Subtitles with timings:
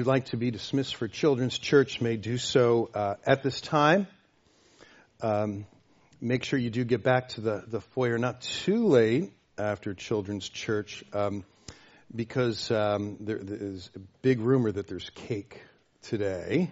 [0.00, 4.06] You'd like to be dismissed for Children's Church, may do so uh, at this time.
[5.20, 5.66] Um,
[6.20, 10.48] make sure you do get back to the, the foyer not too late after Children's
[10.48, 11.44] Church, um,
[12.14, 15.60] because um, there, there's a big rumor that there's cake
[16.02, 16.70] today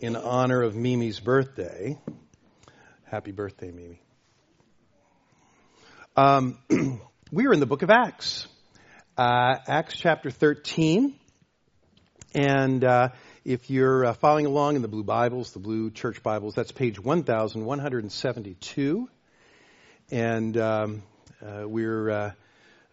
[0.00, 1.98] in honor of Mimi's birthday.
[3.04, 4.00] Happy birthday, Mimi.
[6.16, 6.56] Um,
[7.30, 8.48] we are in the book of Acts,
[9.18, 11.19] uh, Acts chapter 13.
[12.32, 13.08] And uh,
[13.44, 17.00] if you're uh, following along in the blue Bibles, the blue church Bibles, that's page
[17.00, 19.08] 1172.
[20.12, 21.02] And um,
[21.44, 22.30] uh, we're uh,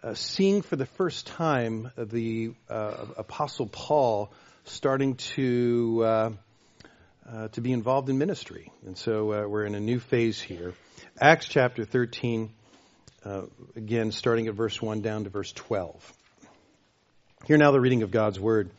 [0.01, 4.33] uh, seeing for the first time the uh, Apostle Paul
[4.65, 6.35] starting to
[7.51, 8.71] to be involved in ministry.
[8.87, 10.73] And so we're in a new phase here.
[11.21, 12.49] Acts chapter 13,
[13.75, 16.13] again, starting at verse 1 down to verse 12.
[17.45, 18.71] Hear now the reading of God's Word.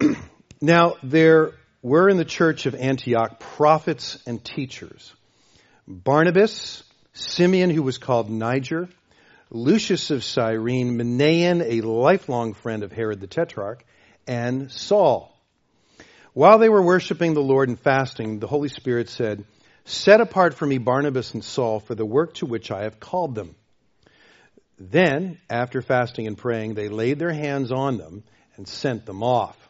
[0.60, 5.14] now, there were in the church of Antioch prophets and teachers
[5.86, 8.88] Barnabas, Simeon, who was called Niger,
[9.50, 13.84] Lucius of Cyrene, Manaen, a lifelong friend of Herod the Tetrarch,
[14.26, 15.36] and Saul.
[16.32, 19.44] While they were worshiping the Lord and fasting, the Holy Spirit said,
[19.84, 23.34] Set apart for me Barnabas and Saul for the work to which I have called
[23.34, 23.56] them.
[24.78, 28.22] Then, after fasting and praying, they laid their hands on them
[28.56, 29.69] and sent them off.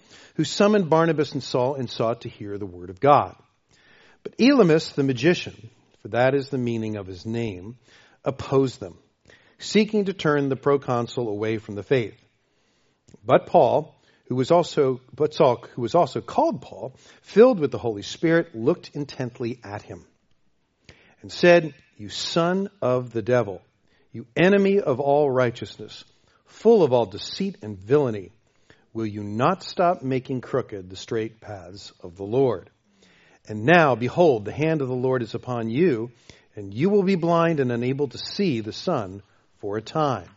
[0.35, 3.35] who summoned Barnabas and Saul and sought to hear the word of God.
[4.23, 5.69] But Elymas the magician,
[6.01, 7.77] for that is the meaning of his name,
[8.23, 8.97] opposed them,
[9.57, 12.15] seeking to turn the proconsul away from the faith.
[13.25, 13.95] But Paul,
[14.25, 18.55] who was also, but Saul, who was also called Paul, filled with the Holy Spirit,
[18.55, 20.05] looked intently at him
[21.21, 23.61] and said, You son of the devil,
[24.11, 26.03] you enemy of all righteousness,
[26.45, 28.31] full of all deceit and villainy,
[28.93, 32.69] will you not stop making crooked the straight paths of the Lord?
[33.47, 36.11] And now, behold, the hand of the Lord is upon you,
[36.55, 39.23] and you will be blind and unable to see the sun
[39.57, 40.29] for a time.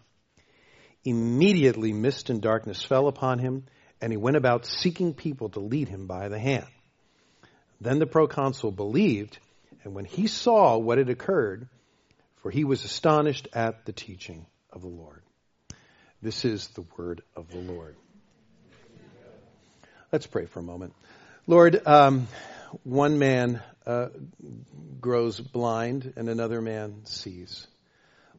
[1.04, 3.64] Immediately mist and darkness fell upon him,
[4.00, 6.66] and he went about seeking people to lead him by the hand.
[7.81, 9.38] Then the proconsul believed,
[9.82, 11.69] and when he saw what had occurred,
[12.37, 15.22] for he was astonished at the teaching of the Lord.
[16.22, 17.97] This is the word of the Lord.
[20.14, 20.94] Let's pray for a moment.
[21.48, 22.28] Lord, um,
[22.84, 24.10] one man uh,
[25.00, 27.66] grows blind and another man sees.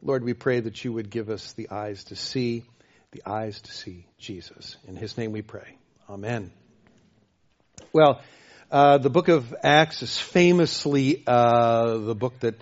[0.00, 2.64] Lord, we pray that you would give us the eyes to see,
[3.10, 4.78] the eyes to see Jesus.
[4.88, 5.76] In his name we pray.
[6.08, 6.50] Amen.
[7.92, 8.22] Well,
[8.70, 12.54] uh, the book of Acts is famously uh, the book that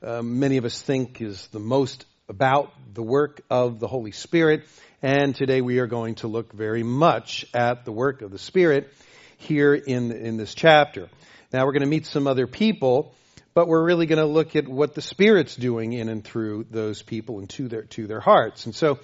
[0.00, 4.62] uh, many of us think is the most about the work of the Holy Spirit.
[5.02, 8.92] And today we are going to look very much at the work of the Spirit
[9.38, 11.08] here in, in this chapter.
[11.54, 13.14] Now we're going to meet some other people,
[13.54, 17.00] but we're really going to look at what the Spirit's doing in and through those
[17.00, 18.66] people and to their, to their hearts.
[18.66, 18.98] And so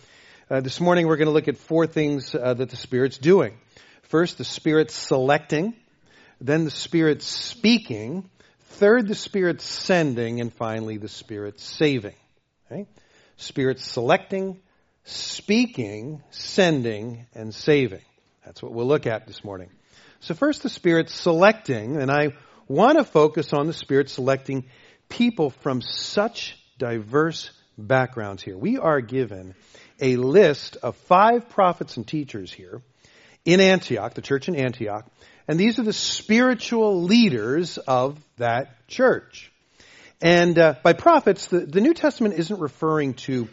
[0.50, 3.56] uh, this morning we're going to look at four things uh, that the Spirit's doing.
[4.02, 5.74] First, the Spirit's selecting.
[6.42, 8.28] Then the Spirit's speaking.
[8.72, 10.42] Third, the Spirit's sending.
[10.42, 12.16] And finally, the Spirit's saving.
[12.70, 12.86] Okay?
[13.38, 14.60] Spirit's selecting,
[15.06, 18.02] speaking, sending, and saving.
[18.44, 19.70] That's what we'll look at this morning.
[20.20, 22.34] So first the Spirit selecting, and I
[22.66, 24.64] want to focus on the Spirit selecting
[25.08, 28.58] people from such diverse backgrounds here.
[28.58, 29.54] We are given
[30.00, 32.82] a list of five prophets and teachers here
[33.44, 35.06] in Antioch, the church in Antioch,
[35.46, 39.52] and these are the spiritual leaders of that church.
[40.20, 43.48] And uh, by prophets, the, the New Testament isn't referring to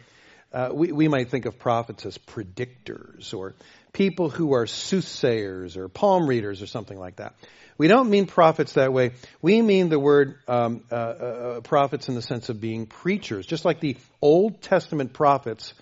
[0.53, 3.55] uh, we, we might think of prophets as predictors or
[3.91, 7.33] people who are soothsayers or palm readers or something like that.
[7.77, 9.11] We don't mean prophets that way.
[9.41, 13.65] We mean the word um, uh, uh, prophets in the sense of being preachers, just
[13.65, 15.73] like the Old Testament prophets.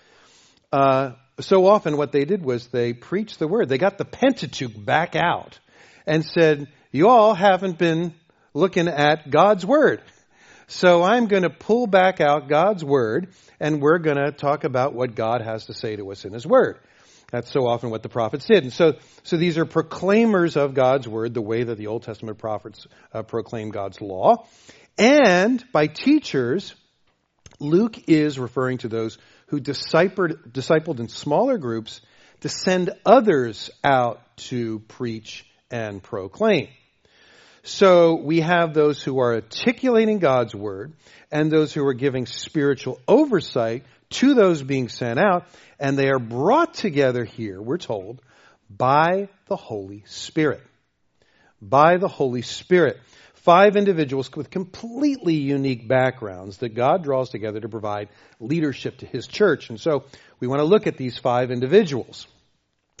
[0.72, 3.68] Uh, so often, what they did was they preached the word.
[3.68, 5.58] They got the Pentateuch back out
[6.06, 8.14] and said, "You all haven't been
[8.54, 10.00] looking at God's word."
[10.72, 14.94] So I'm going to pull back out God's Word and we're going to talk about
[14.94, 16.78] what God has to say to us in His Word.
[17.30, 18.64] That's so often what the prophets did.
[18.64, 22.38] And so, so these are proclaimers of God's word, the way that the Old Testament
[22.38, 24.46] prophets uh, proclaim God's law.
[24.96, 26.74] And by teachers,
[27.60, 32.00] Luke is referring to those who discipled, discipled in smaller groups
[32.40, 36.68] to send others out to preach and proclaim.
[37.62, 40.94] So we have those who are articulating God's word
[41.30, 45.46] and those who are giving spiritual oversight to those being sent out,
[45.78, 48.20] and they are brought together here, we're told,
[48.68, 50.62] by the Holy Spirit.
[51.60, 52.98] By the Holy Spirit.
[53.34, 58.08] Five individuals with completely unique backgrounds that God draws together to provide
[58.38, 59.70] leadership to His church.
[59.70, 60.04] And so
[60.40, 62.26] we want to look at these five individuals.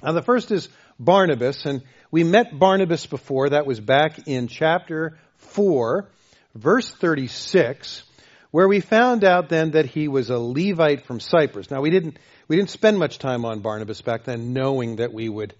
[0.02, 0.68] Now the first is
[0.98, 3.50] Barnabas, and we met Barnabas before.
[3.50, 6.08] That was back in chapter 4,
[6.54, 8.02] verse 36,
[8.50, 11.70] where we found out then that he was a Levite from Cyprus.
[11.70, 12.18] Now we didn't,
[12.48, 15.54] we didn't spend much time on Barnabas back then, knowing that we would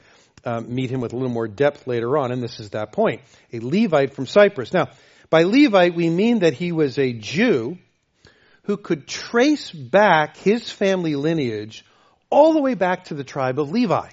[0.44, 3.20] um, meet him with a little more depth later on, and this is that point.
[3.52, 4.72] A Levite from Cyprus.
[4.72, 4.88] Now,
[5.30, 7.78] by Levite, we mean that he was a Jew
[8.64, 11.84] who could trace back his family lineage
[12.30, 14.08] all the way back to the tribe of Levi,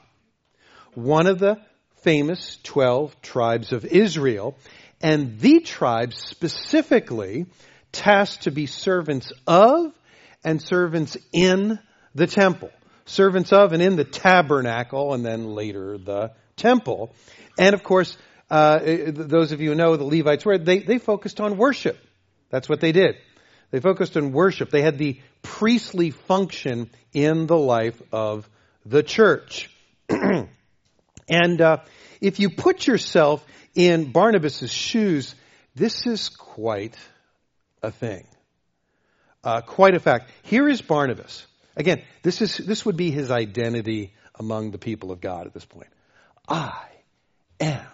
[0.95, 1.59] one of the
[2.03, 4.57] famous 12 tribes of Israel,
[5.01, 7.45] and the tribe specifically
[7.91, 9.93] tasked to be servants of
[10.43, 11.79] and servants in
[12.15, 12.71] the temple
[13.09, 17.13] servants of and in the tabernacle, and then later the temple.
[17.57, 18.17] And of course,
[18.49, 21.97] uh, those of you who know the Levites were, they, they focused on worship.
[22.49, 23.15] That's what they did.
[23.71, 24.71] They focused on worship.
[24.71, 28.49] They had the priestly function in the life of
[28.85, 29.69] the church.
[31.29, 31.77] and uh,
[32.21, 33.45] if you put yourself
[33.75, 35.35] in Barnabas' shoes,
[35.75, 36.97] this is quite
[37.81, 38.27] a thing.
[39.43, 40.31] Uh, quite a fact.
[40.43, 41.45] Here is Barnabas.
[41.77, 45.65] Again, this is, this would be his identity among the people of God at this
[45.65, 45.87] point.
[46.47, 46.87] I
[47.59, 47.85] am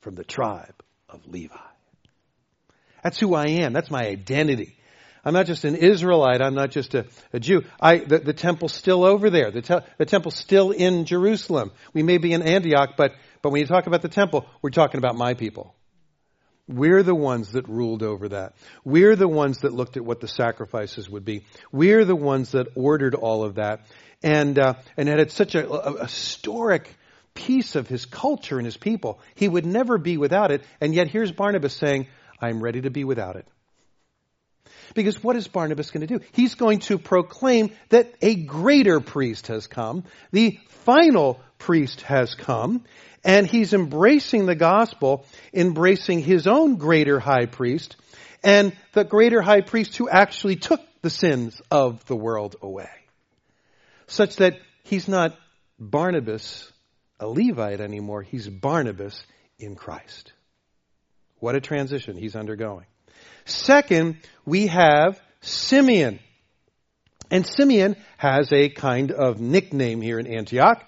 [0.00, 1.54] from the tribe of Levi.
[3.02, 3.74] That's who I am.
[3.74, 4.76] That's my identity.
[5.24, 6.42] I'm not just an Israelite.
[6.42, 7.62] I'm not just a, a Jew.
[7.80, 9.50] I, the, the, temple's still over there.
[9.50, 11.72] The, te- the temple's still in Jerusalem.
[11.92, 13.12] We may be in Antioch, but,
[13.42, 15.74] but when you talk about the temple, we're talking about my people.
[16.66, 18.54] We're the ones that ruled over that.
[18.84, 21.44] We're the ones that looked at what the sacrifices would be.
[21.72, 23.86] We're the ones that ordered all of that.
[24.22, 26.88] And, uh, and it had such a, a, a historic
[27.34, 29.20] piece of his culture and his people.
[29.34, 30.62] He would never be without it.
[30.80, 32.06] And yet here's Barnabas saying,
[32.40, 33.46] I'm ready to be without it.
[34.94, 36.24] Because what is Barnabas going to do?
[36.32, 40.04] He's going to proclaim that a greater priest has come.
[40.32, 42.84] The final priest has come
[43.24, 47.96] and he's embracing the gospel, embracing his own greater high priest,
[48.42, 52.90] and the greater high priest who actually took the sins of the world away.
[54.06, 55.36] Such that he's not
[55.78, 56.70] Barnabas,
[57.18, 59.24] a Levite anymore, he's Barnabas
[59.58, 60.32] in Christ.
[61.38, 62.86] What a transition he's undergoing.
[63.44, 66.18] Second, we have Simeon.
[67.30, 70.82] And Simeon has a kind of nickname here in Antioch.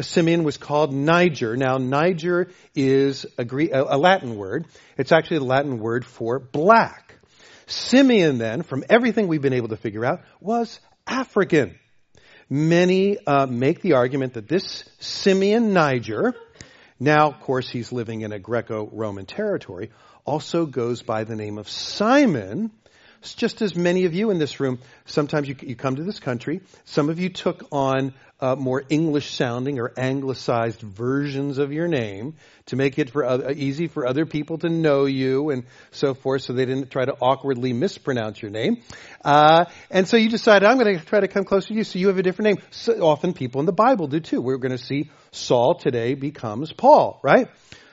[0.00, 1.56] Simeon was called Niger.
[1.56, 4.66] Now, Niger is a, Greek, a Latin word.
[4.96, 7.16] It's actually the Latin word for black.
[7.66, 11.78] Simeon, then, from everything we've been able to figure out, was African.
[12.48, 16.34] Many uh, make the argument that this Simeon Niger,
[16.98, 19.90] now, of course, he's living in a Greco-Roman territory,
[20.24, 22.70] also goes by the name of Simon,
[23.20, 26.18] it's just as many of you in this room, sometimes you, you come to this
[26.18, 31.86] country, some of you took on uh, more English sounding or anglicized versions of your
[31.86, 32.34] name
[32.66, 36.42] to make it for other, easy for other people to know you and so forth
[36.42, 38.82] so they didn't try to awkwardly mispronounce your name.
[39.24, 42.00] Uh, and so you decided, I'm going to try to come closer to you so
[42.00, 42.66] you have a different name.
[42.72, 44.40] So often people in the Bible do too.
[44.40, 47.48] We're going to see Saul today becomes Paul, right?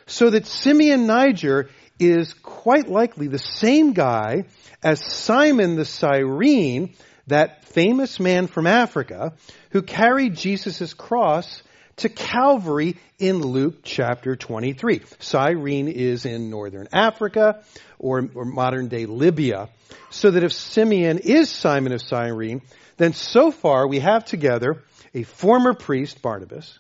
[0.08, 4.46] So that Simeon Niger is quite likely the same guy
[4.82, 6.96] as Simon the Cyrene,
[7.30, 9.34] that famous man from Africa,
[9.72, 11.64] who carried Jesus' cross
[11.98, 15.02] to Calvary in Luke chapter 23.
[15.20, 17.64] Cyrene is in northern Africa
[17.98, 19.70] or, or, modern day Libya.
[20.10, 22.62] So that if Simeon is Simon of Cyrene,
[22.98, 24.84] then so far we have together
[25.14, 26.80] a former priest, Barnabas,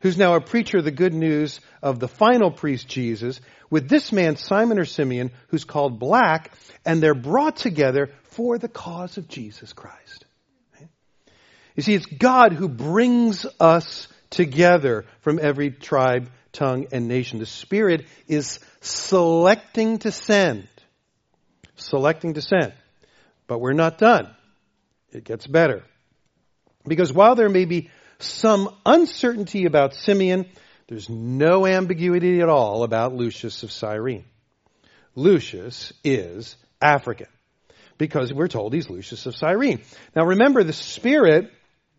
[0.00, 4.12] who's now a preacher of the good news of the final priest, Jesus, with this
[4.12, 6.52] man, Simon or Simeon, who's called black,
[6.84, 10.24] and they're brought together for the cause of Jesus Christ.
[11.76, 17.40] You see, it's God who brings us together from every tribe, tongue, and nation.
[17.40, 20.68] The Spirit is selecting to send.
[21.74, 22.72] Selecting to send.
[23.48, 24.30] But we're not done.
[25.10, 25.82] It gets better.
[26.86, 30.46] Because while there may be some uncertainty about Simeon.
[30.88, 34.24] There's no ambiguity at all about Lucius of Cyrene.
[35.14, 37.28] Lucius is African
[37.98, 39.80] because we're told he's Lucius of Cyrene.
[40.14, 41.50] Now remember the Spirit,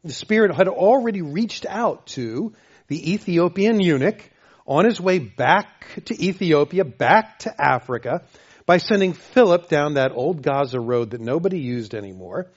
[0.03, 2.53] the Spirit had already reached out to
[2.87, 4.29] the Ethiopian eunuch
[4.67, 8.23] on his way back to Ethiopia, back to Africa,
[8.65, 12.47] by sending Philip down that old Gaza road that nobody used anymore,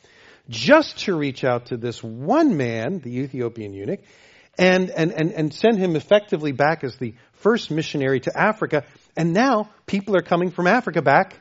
[0.49, 4.01] just to reach out to this one man, the Ethiopian eunuch,
[4.59, 8.85] and, and, and, and send him effectively back as the first missionary to Africa.
[9.17, 11.41] And now people are coming from Africa back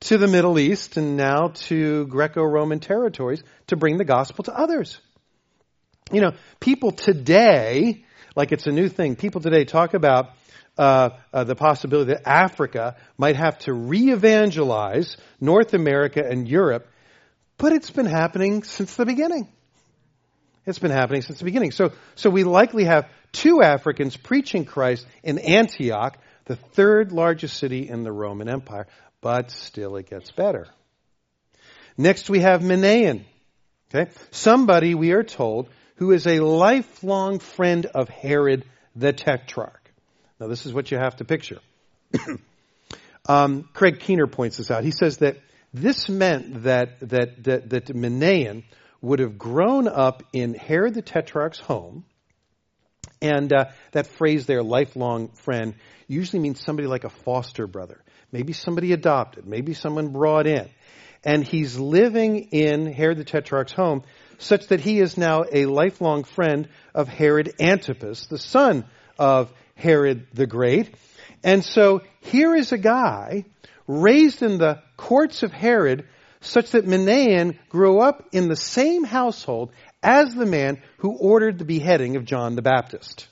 [0.00, 5.00] to the Middle East and now to Greco-Roman territories to bring the gospel to others.
[6.12, 8.04] You know, people today,
[8.36, 10.30] like it's a new thing, people today talk about
[10.78, 16.86] uh, uh, the possibility that Africa might have to re-evangelize North America and Europe,
[17.56, 19.48] but it's been happening since the beginning.
[20.66, 21.70] It's been happening since the beginning.
[21.70, 27.88] So, so we likely have two Africans preaching Christ in Antioch, the third largest city
[27.88, 28.86] in the Roman Empire,
[29.20, 30.66] but still it gets better.
[31.96, 33.24] Next we have Manaen.
[33.94, 34.10] Okay?
[34.30, 39.92] Somebody, we are told, who is a lifelong friend of Herod the Tetrarch.
[40.40, 41.60] Now, this is what you have to picture.
[43.28, 44.84] um, Craig Keener points this out.
[44.84, 45.38] He says that
[45.72, 48.64] this meant that that that, that Manaen
[49.00, 52.04] would have grown up in Herod the Tetrarch's home,
[53.26, 55.74] and uh, that phrase there, lifelong friend,
[56.08, 58.00] usually means somebody like a foster brother,
[58.32, 60.68] maybe somebody adopted, maybe someone brought in,
[61.24, 64.02] and he's living in Herod the Tetrarch's home,
[64.38, 68.84] such that he is now a lifelong friend of Herod Antipas, the son
[69.18, 70.94] of Herod the Great.
[71.42, 73.44] And so here is a guy
[73.86, 76.06] raised in the courts of Herod
[76.40, 79.72] such that Manaen grew up in the same household
[80.06, 83.26] as the man who ordered the beheading of John the Baptist.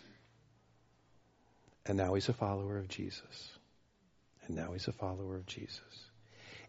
[1.86, 3.48] And now he's a follower of Jesus.
[4.46, 5.80] And now he's a follower of Jesus.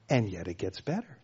[0.07, 1.17] And yet it gets better.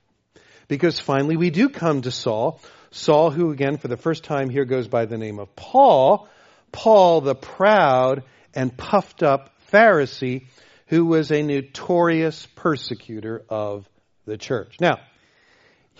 [0.67, 2.59] Because finally we do come to Saul.
[2.89, 6.27] Saul, who again for the first time here goes by the name of Paul.
[6.71, 8.23] Paul the proud
[8.55, 10.47] and puffed up Pharisee
[10.87, 13.87] who was a notorious persecutor of
[14.25, 14.77] the church.
[14.81, 14.97] Now,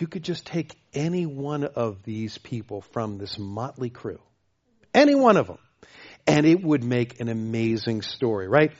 [0.01, 4.19] you could just take any one of these people from this motley crew,
[4.93, 5.59] any one of them,
[6.27, 8.73] and it would make an amazing story, right?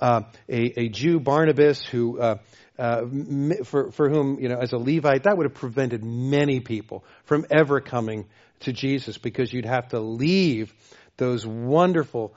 [0.00, 2.38] Uh, a, a, Jew, Barnabas, who uh,
[2.78, 3.02] uh,
[3.64, 7.46] for, for whom, you know, as a Levite, that would have prevented many people from
[7.50, 8.26] ever coming
[8.60, 10.74] to Jesus because you'd have to leave
[11.16, 12.34] those wonderful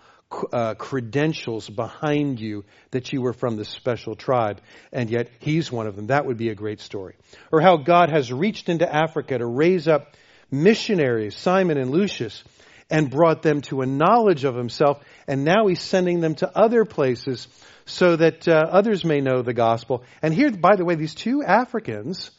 [0.52, 5.88] uh, credentials behind you that you were from this special tribe, and yet he's one
[5.88, 6.08] of them.
[6.08, 7.16] That would be a great story.
[7.52, 10.16] Or how God has reached into Africa to raise up
[10.52, 12.44] missionaries, Simon and Lucius,
[12.90, 16.86] and brought them to a knowledge of himself, and now he's sending them to other
[16.86, 17.48] places
[17.86, 20.04] so that uh, others may know the gospel.
[20.22, 22.32] And here, by the way, these two Africans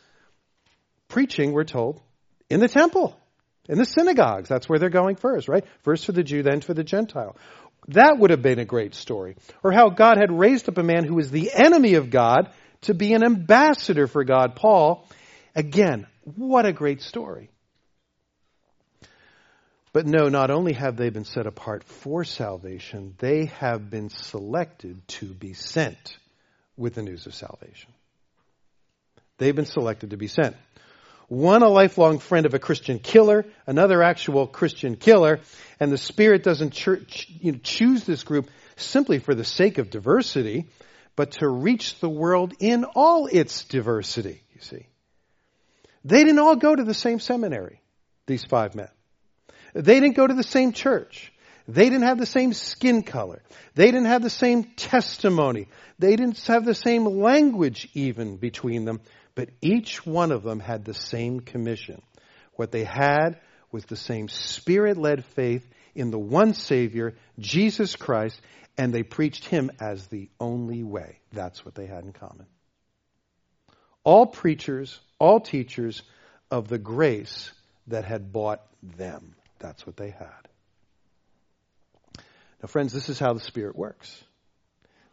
[1.09, 2.00] preaching, we're told,
[2.50, 3.18] in the temple
[3.68, 4.49] in the synagogues.
[4.49, 5.64] That's where they're going first, right?
[5.83, 7.37] First for the Jew, then for the Gentile.
[7.88, 9.37] That would have been a great story.
[9.62, 12.50] Or how God had raised up a man who was the enemy of God
[12.83, 15.07] to be an ambassador for God, Paul.
[15.54, 17.50] Again, what a great story.
[19.92, 25.07] But no, not only have they been set apart for salvation, they have been selected
[25.09, 26.18] to be sent
[26.76, 27.90] with the news of salvation.
[29.38, 30.57] They've been selected to be sent.
[31.28, 35.40] One a lifelong friend of a Christian killer, another actual Christian killer,
[35.78, 39.90] and the Spirit doesn't ch- you know, choose this group simply for the sake of
[39.90, 40.68] diversity,
[41.16, 44.87] but to reach the world in all its diversity, you see.
[46.04, 47.82] They didn't all go to the same seminary,
[48.26, 48.88] these five men.
[49.75, 51.32] They didn't go to the same church.
[51.66, 53.42] They didn't have the same skin color.
[53.75, 55.68] They didn't have the same testimony.
[55.99, 59.00] They didn't have the same language even between them.
[59.38, 62.02] But each one of them had the same commission.
[62.57, 63.38] What they had
[63.71, 65.64] was the same spirit led faith
[65.95, 68.40] in the one Savior, Jesus Christ,
[68.76, 71.21] and they preached Him as the only way.
[71.33, 72.47] That's what they had in common.
[74.02, 76.02] All preachers, all teachers
[76.50, 77.52] of the grace
[77.87, 79.37] that had bought them.
[79.61, 80.49] That's what they had.
[82.61, 84.21] Now, friends, this is how the Spirit works.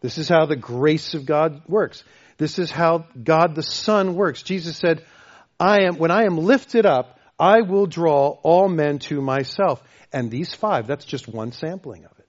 [0.01, 2.03] This is how the grace of God works.
[2.37, 4.43] This is how God the Son works.
[4.43, 5.05] Jesus said,
[5.59, 9.81] I am, when I am lifted up, I will draw all men to myself.
[10.11, 12.27] And these five, that's just one sampling of it.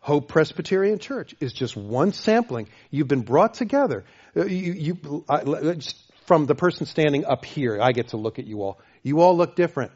[0.00, 2.68] Hope Presbyterian Church is just one sampling.
[2.90, 4.04] You've been brought together.
[4.36, 5.78] Uh, you, you, I,
[6.26, 8.80] from the person standing up here, I get to look at you all.
[9.02, 9.92] You all look different.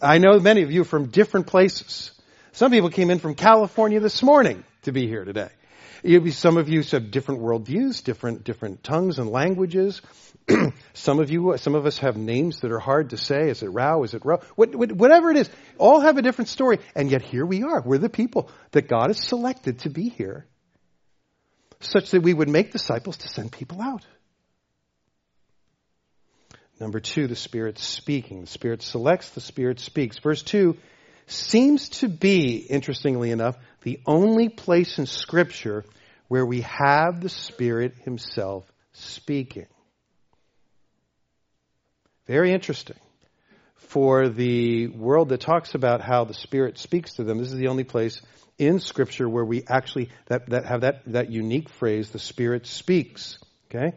[0.00, 2.12] I know many of you from different places.
[2.52, 5.50] Some people came in from California this morning to be here today.
[6.30, 10.00] Some of you have different worldviews, different different tongues and languages.
[10.94, 13.50] some of you, some of us have names that are hard to say.
[13.50, 14.02] Is it Rao?
[14.04, 14.40] Is it Ro?
[14.54, 17.82] What, whatever it is, all have a different story, and yet here we are.
[17.82, 20.46] We're the people that God has selected to be here,
[21.80, 24.06] such that we would make disciples to send people out.
[26.80, 28.42] Number two, the Spirit speaking.
[28.42, 30.18] The Spirit selects, the Spirit speaks.
[30.18, 30.76] Verse two
[31.26, 35.84] seems to be, interestingly enough, the only place in Scripture
[36.28, 39.66] where we have the Spirit Himself speaking.
[42.26, 42.98] Very interesting.
[43.76, 47.68] For the world that talks about how the Spirit speaks to them, this is the
[47.68, 48.20] only place
[48.58, 53.38] in Scripture where we actually that, that have that, that unique phrase, the Spirit speaks.
[53.70, 53.96] Okay?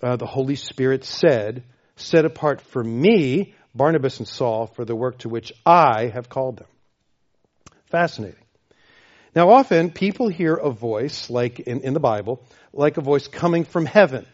[0.00, 1.64] Uh, the Holy Spirit said,
[1.96, 6.58] set apart for me Barnabas and Saul for the work to which I have called
[6.58, 6.68] them.
[7.86, 8.41] Fascinating.
[9.34, 13.64] Now, often people hear a voice, like in, in the Bible, like a voice coming
[13.64, 14.26] from heaven,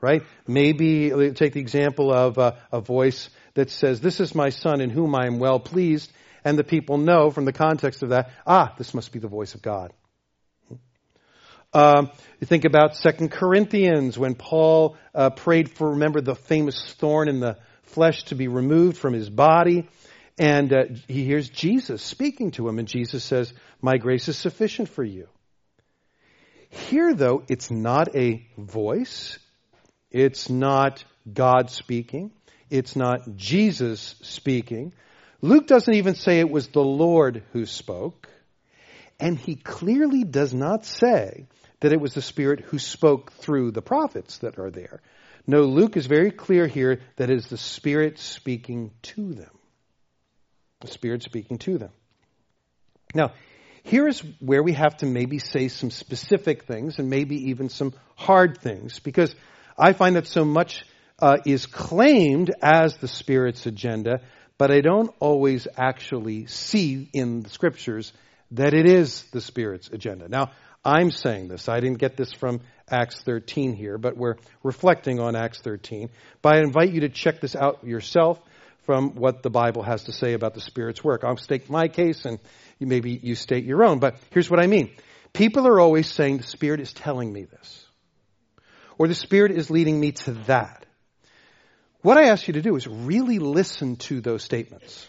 [0.00, 0.22] right?
[0.46, 4.90] Maybe take the example of a, a voice that says, This is my son in
[4.90, 6.12] whom I am well pleased,
[6.44, 9.54] and the people know from the context of that, ah, this must be the voice
[9.54, 9.92] of God.
[11.72, 12.10] Um,
[12.40, 17.40] you think about Second Corinthians when Paul uh, prayed for, remember, the famous thorn in
[17.40, 19.88] the flesh to be removed from his body.
[20.38, 24.88] And uh, he hears Jesus speaking to him, and Jesus says, My grace is sufficient
[24.88, 25.28] for you.
[26.70, 29.38] Here, though, it's not a voice,
[30.10, 32.30] it's not God speaking,
[32.70, 34.92] it's not Jesus speaking.
[35.42, 38.28] Luke doesn't even say it was the Lord who spoke,
[39.18, 41.46] and he clearly does not say
[41.80, 45.00] that it was the Spirit who spoke through the prophets that are there.
[45.46, 49.50] No, Luke is very clear here that it is the Spirit speaking to them.
[50.80, 51.90] The Spirit speaking to them.
[53.14, 53.32] Now,
[53.82, 57.94] here is where we have to maybe say some specific things and maybe even some
[58.16, 59.34] hard things because
[59.78, 60.84] I find that so much
[61.18, 64.20] uh, is claimed as the Spirit's agenda,
[64.58, 68.12] but I don't always actually see in the scriptures
[68.52, 70.28] that it is the Spirit's agenda.
[70.28, 70.50] Now,
[70.84, 71.68] I'm saying this.
[71.68, 76.08] I didn't get this from Acts 13 here, but we're reflecting on Acts 13.
[76.42, 78.40] But I invite you to check this out yourself
[78.82, 81.24] from what the Bible has to say about the Spirit's work.
[81.24, 82.38] I'll state my case and
[82.78, 84.90] maybe you state your own, but here's what I mean.
[85.32, 87.86] People are always saying the Spirit is telling me this.
[88.98, 90.84] Or the Spirit is leading me to that.
[92.02, 95.06] What I ask you to do is really listen to those statements.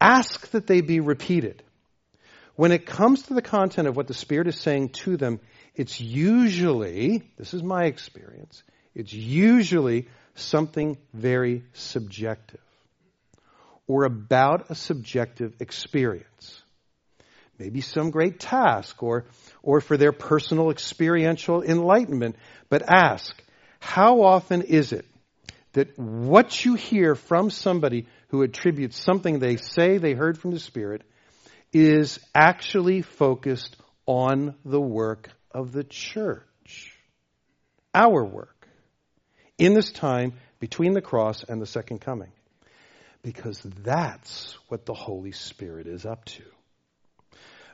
[0.00, 1.62] Ask that they be repeated.
[2.56, 5.40] When it comes to the content of what the Spirit is saying to them,
[5.74, 8.62] it's usually, this is my experience,
[8.94, 12.60] it's usually something very subjective
[13.86, 16.62] or about a subjective experience.
[17.58, 19.26] Maybe some great task or,
[19.62, 22.36] or for their personal experiential enlightenment.
[22.68, 23.34] But ask,
[23.78, 25.06] how often is it
[25.74, 30.58] that what you hear from somebody who attributes something they say they heard from the
[30.58, 31.02] Spirit
[31.72, 36.96] is actually focused on the work of the church.
[37.94, 38.53] Our work.
[39.58, 42.32] In this time between the cross and the second coming.
[43.22, 46.42] Because that's what the Holy Spirit is up to.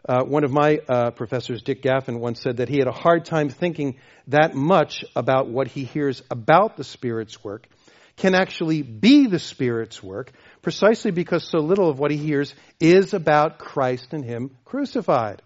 [0.09, 3.25] Uh, one of my uh, professors, Dick Gaffin, once said that he had a hard
[3.25, 3.97] time thinking
[4.29, 7.69] that much about what he hears about the Spirit's work
[8.16, 13.14] can actually be the Spirit's work precisely because so little of what he hears is
[13.14, 15.43] about Christ and Him crucified.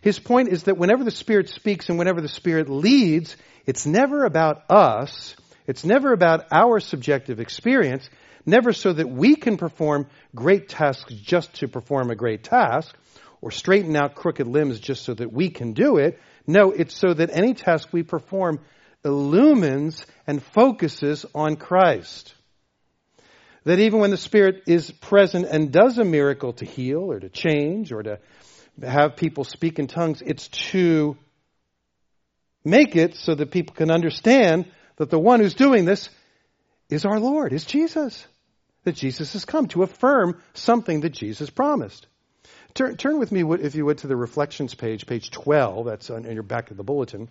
[0.00, 3.36] His point is that whenever the Spirit speaks and whenever the Spirit leads,
[3.68, 5.36] it's never about us.
[5.66, 8.08] It's never about our subjective experience,
[8.46, 12.96] never so that we can perform great tasks just to perform a great task,
[13.42, 16.18] or straighten out crooked limbs just so that we can do it.
[16.46, 18.60] No, it's so that any task we perform
[19.04, 22.34] illumines and focuses on Christ.
[23.64, 27.28] That even when the Spirit is present and does a miracle to heal or to
[27.28, 28.18] change or to
[28.82, 31.18] have people speak in tongues, it's to
[32.68, 36.08] make it so that people can understand that the one who's doing this
[36.88, 38.26] is our Lord, is Jesus.
[38.84, 42.06] That Jesus has come to affirm something that Jesus promised.
[42.74, 45.86] Turn, turn with me, if you would, to the reflections page, page 12.
[45.86, 47.28] That's on, your back of the bulletin.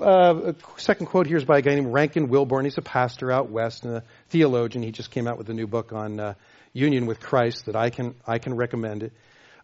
[0.00, 2.64] Uh, second quote here is by a guy named Rankin Wilbourne.
[2.64, 4.82] He's a pastor out west and a theologian.
[4.82, 6.34] He just came out with a new book on uh,
[6.72, 9.12] union with Christ that I can I can recommend it.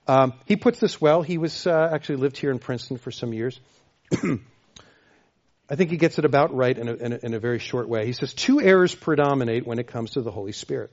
[0.08, 1.22] Um, he puts this well.
[1.22, 3.60] He was uh, actually lived here in Princeton for some years.
[5.70, 7.88] I think he gets it about right in a, in, a, in a, very short
[7.88, 8.06] way.
[8.06, 10.90] He says two errors predominate when it comes to the Holy Spirit.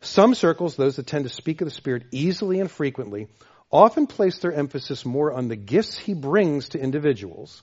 [0.00, 3.28] Some circles, those that tend to speak of the Spirit easily and frequently,
[3.70, 7.62] often place their emphasis more on the gifts he brings to individuals,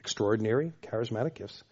[0.00, 1.62] extraordinary, charismatic gifts,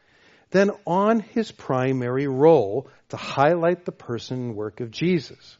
[0.50, 5.56] than on his primary role to highlight the person and work of Jesus.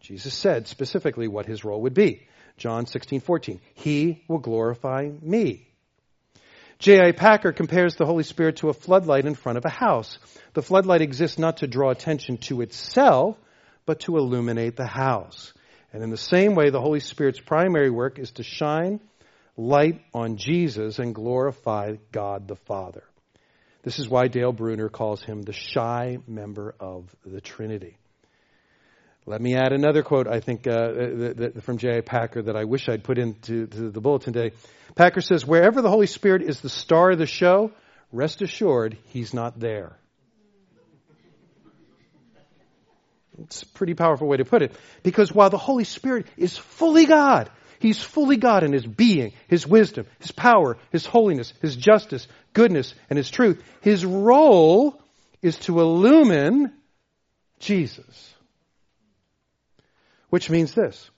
[0.00, 2.26] Jesus said specifically what his role would be.
[2.56, 3.60] John 16:14.
[3.74, 5.68] He will glorify me.
[6.78, 7.12] J.I.
[7.12, 10.18] Packer compares the Holy Spirit to a floodlight in front of a house.
[10.54, 13.38] The floodlight exists not to draw attention to itself,
[13.86, 15.52] but to illuminate the house.
[15.92, 19.00] And in the same way, the Holy Spirit's primary work is to shine
[19.56, 23.04] light on Jesus and glorify God the Father.
[23.82, 27.96] This is why Dale Bruner calls him the shy member of the Trinity.
[29.24, 32.00] Let me add another quote, I think, uh, from J.I.
[32.00, 34.54] Packer that I wish I'd put into the bulletin today.
[34.96, 37.70] Packer says, Wherever the Holy Spirit is the star of the show,
[38.10, 39.96] rest assured he's not there.
[43.44, 44.74] It's a pretty powerful way to put it.
[45.02, 49.66] Because while the Holy Spirit is fully God, He's fully God in His being, His
[49.66, 53.60] wisdom, His power, His holiness, His justice, goodness, and His truth.
[53.80, 55.00] His role
[55.42, 56.72] is to illumine
[57.58, 58.31] Jesus.
[60.32, 61.10] Which means this.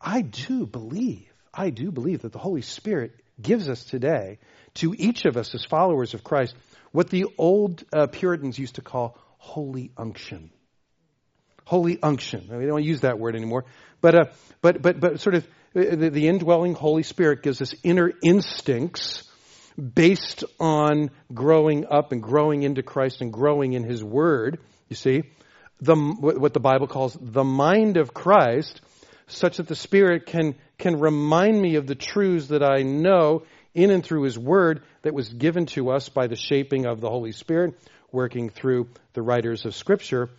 [0.00, 4.38] I do believe, I do believe that the Holy Spirit gives us today,
[4.76, 6.54] to each of us as followers of Christ,
[6.90, 10.48] what the old uh, Puritans used to call holy unction.
[11.66, 12.48] Holy unction.
[12.56, 13.66] we don't use that word anymore.
[14.00, 14.24] But, uh,
[14.62, 15.44] but, but, but sort of
[15.76, 19.30] uh, the, the indwelling Holy Spirit gives us inner instincts
[19.76, 24.58] based on growing up and growing into Christ and growing in His Word.
[24.88, 25.24] You see,
[25.80, 28.80] the, what the Bible calls the mind of Christ,
[29.26, 33.90] such that the Spirit can, can remind me of the truths that I know in
[33.90, 37.32] and through His Word that was given to us by the shaping of the Holy
[37.32, 37.78] Spirit,
[38.12, 40.30] working through the writers of Scripture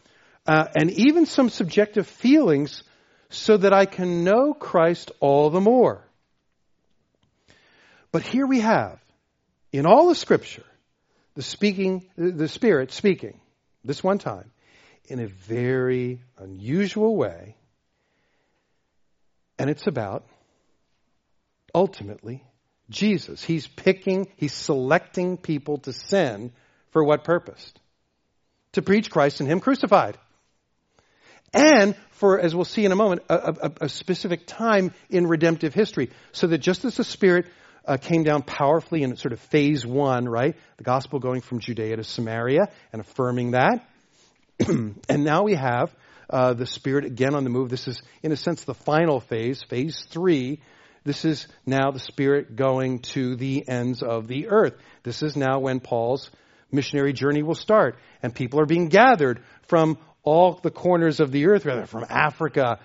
[0.47, 2.83] uh, and even some subjective feelings
[3.29, 6.03] so that I can know Christ all the more.
[8.11, 8.99] But here we have,
[9.71, 10.63] in all of Scripture,
[11.33, 13.39] the speaking, the Spirit speaking,
[13.83, 14.49] this one time,
[15.07, 17.55] in a very unusual way.
[19.57, 20.25] And it's about,
[21.73, 22.43] ultimately,
[22.89, 23.43] Jesus.
[23.43, 26.51] He's picking, he's selecting people to send
[26.91, 27.73] for what purpose?
[28.73, 30.17] To preach Christ and Him crucified
[31.55, 35.73] and for, as we'll see in a moment, a, a, a specific time in redemptive
[35.73, 36.11] history.
[36.33, 37.47] So that just as the Spirit
[37.85, 40.55] uh, came down powerfully in sort of phase one, right?
[40.77, 43.87] The gospel going from Judea to Samaria and affirming that.
[44.67, 45.93] and now we have
[46.29, 47.69] uh, the Spirit again on the move.
[47.69, 50.61] This is, in a sense, the final phase, phase three.
[51.03, 54.73] This is now the Spirit going to the ends of the earth.
[55.03, 56.31] This is now when Paul's
[56.71, 57.97] missionary journey will start.
[58.23, 62.79] And people are being gathered from all the corners of the earth, rather from Africa,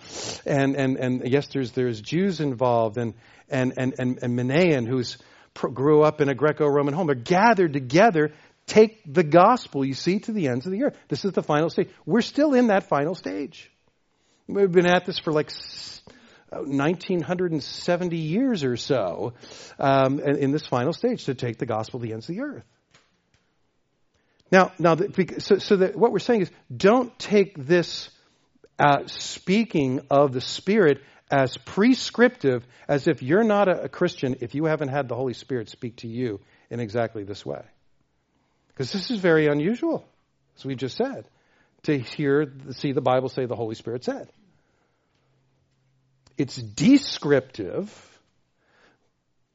[0.44, 3.14] and and and yes, there's there's Jews involved, and
[3.48, 5.16] and and and, and Manaen, who's
[5.54, 8.33] grew up in a Greco-Roman home, They're gathered together.
[8.70, 10.96] Take the gospel, you see, to the ends of the earth.
[11.09, 11.88] This is the final stage.
[12.06, 13.68] We're still in that final stage.
[14.46, 15.50] We've been at this for like
[16.50, 19.33] 1970 years or so
[19.80, 22.62] um, in this final stage to take the gospel to the ends of the earth.
[24.52, 24.96] Now, now,
[25.38, 28.09] so, so that what we're saying is, don't take this
[28.78, 34.54] uh, speaking of the Spirit as prescriptive, as if you're not a, a Christian if
[34.54, 36.38] you haven't had the Holy Spirit speak to you
[36.70, 37.64] in exactly this way.
[38.81, 40.09] Because this is very unusual,
[40.57, 41.27] as we just said,
[41.83, 44.33] to hear, see the Bible say the Holy Spirit said.
[46.38, 47.95] It's descriptive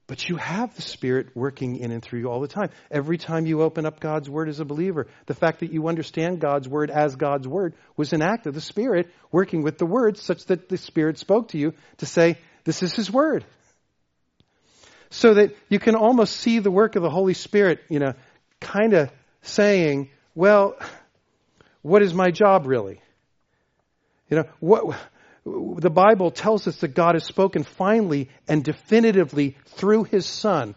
[0.06, 2.70] but you have the Spirit working in and through you all the time.
[2.92, 6.40] Every time you open up God's Word as a believer, the fact that you understand
[6.40, 10.20] God's Word as God's Word was an act of the Spirit working with the Word
[10.20, 13.44] such that the Spirit spoke to you to say, this is His Word.
[15.10, 18.14] So that you can almost see the work of the Holy Spirit, you know,
[18.66, 20.76] kind of saying, well,
[21.82, 23.00] what is my job really?
[24.30, 24.98] You know, what,
[25.46, 30.76] the Bible tells us that God has spoken finally and definitively through His Son.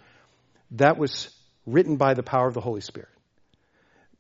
[0.73, 3.09] That was written by the power of the Holy Spirit.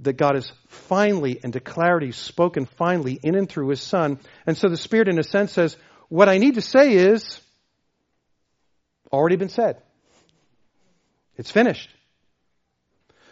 [0.00, 4.18] That God has finally and to clarity spoken finally in and through His Son.
[4.46, 5.76] And so the Spirit, in a sense, says,
[6.08, 7.40] What I need to say is
[9.12, 9.82] already been said.
[11.36, 11.90] It's finished.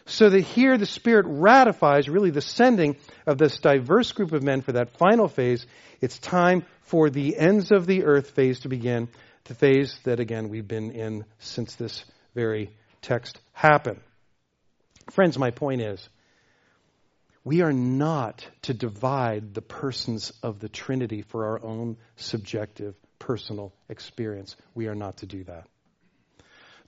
[0.07, 4.62] So that here the Spirit ratifies really the sending of this diverse group of men
[4.62, 5.66] for that final phase.
[6.01, 9.09] It's time for the ends of the earth phase to begin,
[9.45, 12.71] the phase that again we've been in since this very
[13.03, 14.01] text happened.
[15.11, 16.09] Friends, my point is
[17.42, 23.73] we are not to divide the persons of the Trinity for our own subjective personal
[23.88, 24.57] experience.
[24.75, 25.69] We are not to do that.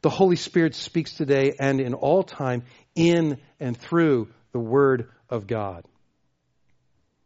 [0.02, 2.62] The Holy Spirit speaks today and in all time
[2.94, 5.84] in and through the Word of God.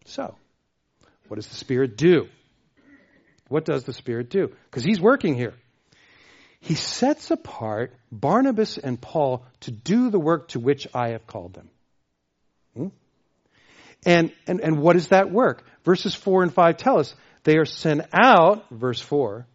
[0.07, 0.35] So,
[1.29, 2.27] what does the Spirit do?
[3.49, 4.51] What does the Spirit do?
[4.71, 5.55] Because He's working here.
[6.61, 11.55] He sets apart Barnabas and Paul to do the work to which I have called
[11.55, 11.71] them.
[12.77, 12.89] Hmm?
[14.07, 15.65] And, and, and what is that work?
[15.85, 19.47] Verses 4 and 5 tell us they are sent out, verse 4,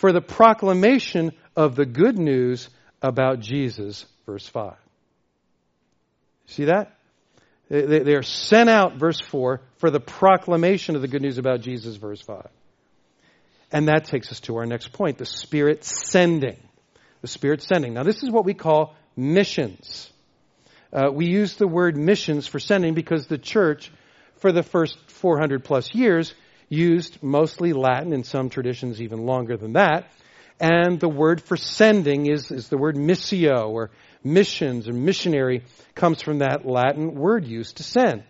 [0.00, 2.70] for the proclamation of the good news
[3.02, 4.72] about Jesus, verse 5.
[6.46, 6.96] See that?
[7.68, 11.96] They, are sent out, verse 4, for the proclamation of the good news about Jesus,
[11.96, 12.48] verse 5.
[13.72, 16.56] And that takes us to our next point the Spirit sending.
[17.20, 17.92] The Spirit sending.
[17.92, 20.10] Now, this is what we call missions.
[20.94, 23.92] Uh, we use the word missions for sending because the church,
[24.36, 26.32] for the first 400 plus years,
[26.70, 30.10] used mostly Latin, in some traditions even longer than that.
[30.58, 33.90] And the word for sending is, is the word missio, or
[34.24, 38.22] missions, or missionary, comes from that Latin word used to send.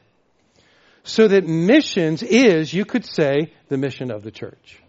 [1.05, 4.81] So that missions is, you could say, the mission of the church.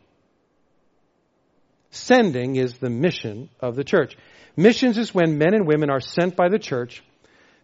[1.92, 4.18] Sending is the mission of the church.
[4.56, 7.04] Missions is when men and women are sent by the church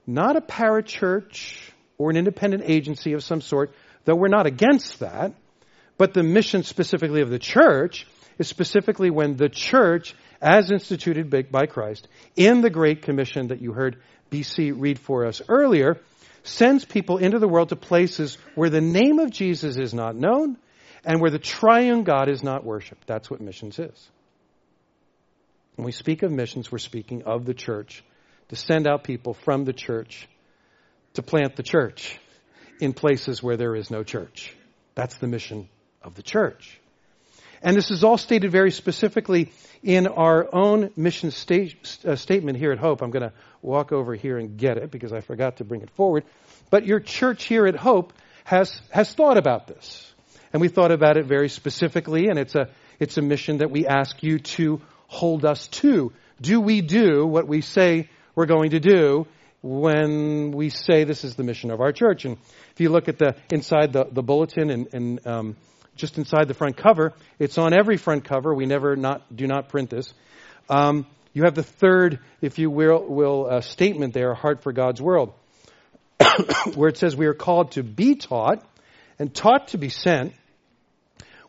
[0.07, 1.59] not a parachurch
[1.97, 3.73] or an independent agency of some sort,
[4.05, 5.33] though we're not against that.
[5.97, 8.07] But the mission specifically of the church
[8.37, 13.73] is specifically when the church, as instituted by Christ, in the Great Commission that you
[13.73, 13.97] heard
[14.29, 15.99] BC read for us earlier,
[16.43, 20.57] sends people into the world to places where the name of Jesus is not known
[21.03, 23.07] and where the triune God is not worshiped.
[23.07, 24.09] That's what missions is.
[25.75, 28.03] When we speak of missions, we're speaking of the church
[28.49, 30.27] to send out people from the church
[31.13, 32.19] to plant the church
[32.79, 34.53] in places where there is no church.
[34.95, 35.69] That's the mission
[36.03, 36.79] of the church.
[37.61, 42.77] And this is all stated very specifically in our own mission uh, statement here at
[42.77, 43.01] Hope.
[43.01, 45.89] I'm going to walk over here and get it because I forgot to bring it
[45.91, 46.23] forward.
[46.69, 50.13] But your church here at Hope has, has thought about this.
[50.53, 53.85] And we thought about it very specifically, and it's a, it's a mission that we
[53.85, 56.13] ask you to hold us to.
[56.39, 59.27] Do we do what we say we're going to do
[59.61, 62.25] when we say this is the mission of our church.
[62.25, 62.37] And
[62.71, 65.55] if you look at the inside the, the bulletin and, and um,
[65.97, 68.53] just inside the front cover, it's on every front cover.
[68.53, 70.13] We never not do not print this.
[70.69, 75.01] Um, you have the third, if you will, will uh, statement there, heart for God's
[75.01, 75.33] world,
[76.73, 78.65] where it says we are called to be taught
[79.19, 80.33] and taught to be sent.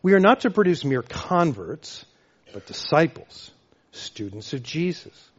[0.01, 2.05] We are not to produce mere converts,
[2.53, 3.51] but disciples,
[3.91, 5.29] students of Jesus.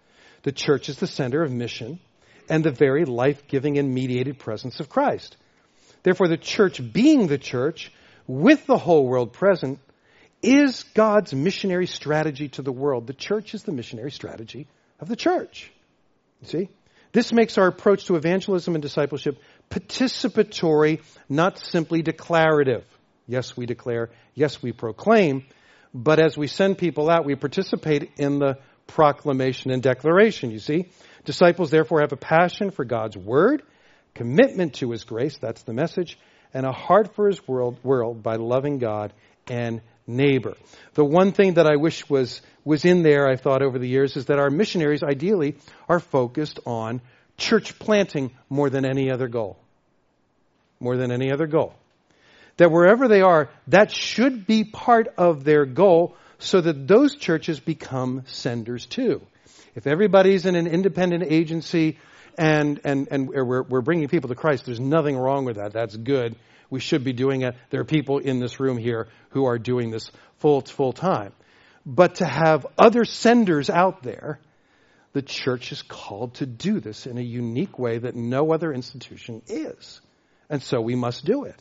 [0.43, 2.01] The church is the center of mission
[2.49, 5.37] and the very life giving and mediated presence of Christ.
[6.03, 7.93] Therefore, the church being the church,
[8.27, 9.79] with the whole world present,
[10.43, 13.07] is God's missionary strategy to the world.
[13.07, 14.67] The church is the missionary strategy
[14.99, 15.71] of the church.
[16.41, 16.69] You see?
[17.13, 22.85] This makes our approach to evangelism and discipleship participatory, not simply declarative.
[23.27, 24.11] Yes, we declare.
[24.35, 25.45] Yes, we proclaim.
[25.93, 30.89] But as we send people out, we participate in the proclamation and declaration, you see.
[31.25, 33.63] Disciples therefore have a passion for God's word,
[34.15, 36.19] commitment to his grace, that's the message,
[36.53, 39.13] and a heart for his world, world by loving God
[39.49, 40.55] and neighbor.
[40.95, 44.17] The one thing that I wish was, was in there, I thought over the years,
[44.17, 45.57] is that our missionaries ideally
[45.89, 47.01] are focused on
[47.37, 49.59] church planting more than any other goal.
[50.81, 51.75] More than any other goal.
[52.57, 57.61] That wherever they are, that should be part of their goal so that those churches
[57.61, 59.23] become senders too.
[59.75, 61.99] If everybody's in an independent agency
[62.41, 65.75] and, and, and we're, we're bringing people to Christ, there's nothing wrong with that.
[65.75, 66.37] That's good.
[66.71, 67.55] We should be doing it.
[67.69, 71.35] There are people in this room here who are doing this full, full time.
[71.85, 74.41] But to have other senders out there,
[75.13, 79.43] the church is called to do this in a unique way that no other institution
[79.47, 80.01] is.
[80.49, 81.57] And so we must do it.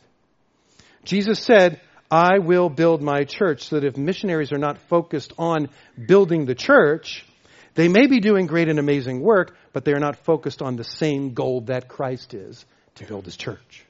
[1.04, 1.78] Jesus said,
[2.10, 5.68] I will build my church so that if missionaries are not focused on
[6.06, 7.26] building the church,
[7.74, 10.84] they may be doing great and amazing work, but they are not focused on the
[10.84, 12.64] same goal that Christ is
[12.96, 13.84] to build his church.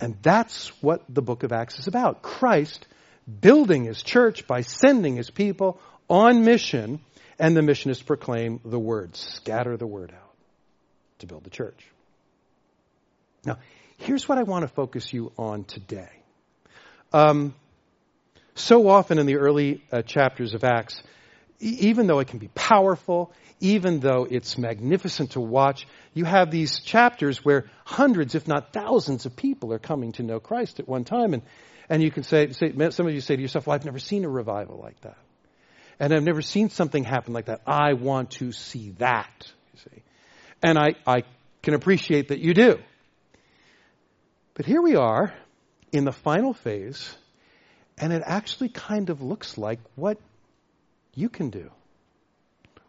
[0.00, 2.22] And that's what the book of Acts is about.
[2.22, 2.86] Christ
[3.40, 7.00] building his church by sending his people on mission,
[7.38, 10.34] and the mission is to proclaim the word, scatter the word out
[11.20, 11.86] to build the church.
[13.44, 13.58] Now,
[13.96, 16.10] here's what I want to focus you on today.
[17.12, 17.54] Um,
[18.54, 21.02] so often in the early uh, chapters of Acts,
[21.62, 26.80] even though it can be powerful, even though it's magnificent to watch, you have these
[26.80, 31.04] chapters where hundreds, if not thousands, of people are coming to know Christ at one
[31.04, 31.34] time.
[31.34, 31.42] And,
[31.88, 34.24] and you can say, say, some of you say to yourself, well, I've never seen
[34.24, 35.16] a revival like that.
[36.00, 37.60] And I've never seen something happen like that.
[37.64, 40.02] I want to see that, you see.
[40.60, 41.22] And I, I
[41.62, 42.78] can appreciate that you do.
[44.54, 45.32] But here we are
[45.92, 47.14] in the final phase,
[47.96, 50.18] and it actually kind of looks like what
[51.14, 51.70] you can do,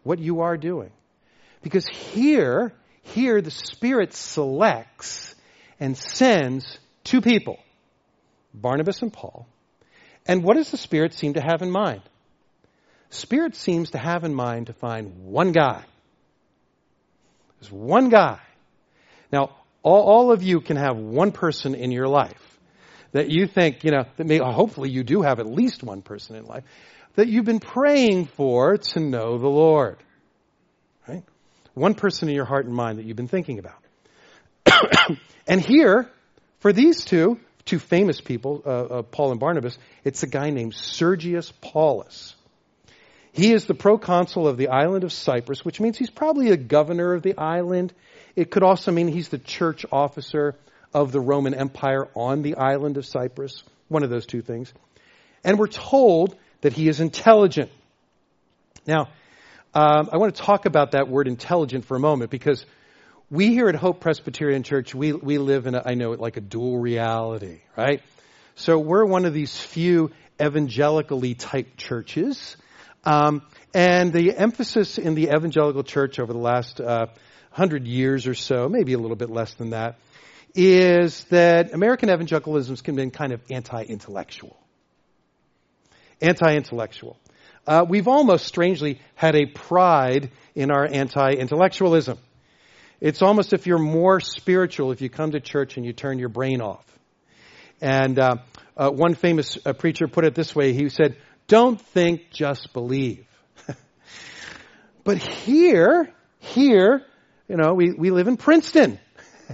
[0.03, 0.91] what you are doing.
[1.61, 5.35] Because here, here the Spirit selects
[5.79, 7.59] and sends two people,
[8.53, 9.47] Barnabas and Paul.
[10.25, 12.01] And what does the Spirit seem to have in mind?
[13.09, 15.83] Spirit seems to have in mind to find one guy.
[17.59, 18.39] There's one guy.
[19.31, 22.57] Now, all, all of you can have one person in your life
[23.11, 26.35] that you think, you know, that may, hopefully you do have at least one person
[26.35, 26.63] in life
[27.15, 29.97] that you've been praying for to know the Lord.
[31.07, 31.23] Right?
[31.73, 35.17] One person in your heart and mind that you've been thinking about.
[35.47, 36.09] and here,
[36.59, 40.73] for these two, two famous people, uh, uh, Paul and Barnabas, it's a guy named
[40.73, 42.35] Sergius Paulus.
[43.31, 47.13] He is the proconsul of the island of Cyprus, which means he's probably a governor
[47.13, 47.91] of the island.
[48.35, 50.55] It could also mean he's the church officer
[50.93, 53.63] of the Roman Empire on the island of Cyprus.
[53.87, 54.71] One of those two things.
[55.43, 57.69] And we're told that he is intelligent.
[58.87, 59.09] Now,
[59.73, 62.65] um, I want to talk about that word intelligent for a moment because
[63.29, 66.37] we here at Hope Presbyterian Church, we, we live in, a, I know it like
[66.37, 68.01] a dual reality, right?
[68.55, 72.55] So we're one of these few evangelically type churches.
[73.03, 73.41] Um,
[73.73, 77.07] and the emphasis in the evangelical church over the last uh,
[77.51, 79.97] hundred years or so, maybe a little bit less than that,
[80.55, 83.41] is that American evangelicalism has been kind of
[86.23, 87.17] anti-intellectual anti-intellectual.
[87.65, 92.17] Uh, we've almost strangely had a pride in our anti-intellectualism.
[92.99, 96.29] It's almost if you're more spiritual if you come to church and you turn your
[96.29, 96.85] brain off.
[97.81, 98.35] And uh,
[98.77, 100.73] uh, one famous uh, preacher put it this way.
[100.73, 103.25] He said, "Don't think, just believe."
[105.03, 106.09] but here,
[106.39, 107.01] here,
[107.49, 108.99] you know, we, we live in Princeton.